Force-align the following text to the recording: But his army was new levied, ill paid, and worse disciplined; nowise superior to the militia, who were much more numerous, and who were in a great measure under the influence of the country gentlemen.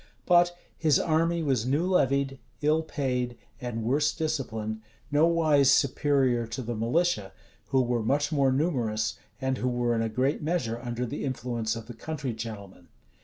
But 0.25 0.57
his 0.75 0.99
army 0.99 1.43
was 1.43 1.67
new 1.67 1.85
levied, 1.85 2.39
ill 2.63 2.81
paid, 2.81 3.37
and 3.59 3.83
worse 3.83 4.15
disciplined; 4.15 4.81
nowise 5.11 5.71
superior 5.71 6.47
to 6.47 6.63
the 6.63 6.73
militia, 6.73 7.33
who 7.67 7.83
were 7.83 8.01
much 8.01 8.31
more 8.31 8.51
numerous, 8.51 9.19
and 9.39 9.59
who 9.59 9.69
were 9.69 9.93
in 9.93 10.01
a 10.01 10.09
great 10.09 10.41
measure 10.41 10.79
under 10.81 11.05
the 11.05 11.23
influence 11.23 11.75
of 11.75 11.85
the 11.85 11.93
country 11.93 12.33
gentlemen. 12.33 12.87